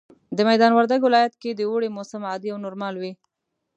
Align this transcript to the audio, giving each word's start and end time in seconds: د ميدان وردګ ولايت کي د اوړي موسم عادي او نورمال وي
د 0.37 0.39
ميدان 0.49 0.71
وردګ 0.73 1.01
ولايت 1.05 1.33
کي 1.41 1.49
د 1.53 1.61
اوړي 1.69 1.89
موسم 1.97 2.21
عادي 2.29 2.49
او 2.51 2.57
نورمال 2.65 2.93
وي 3.01 3.11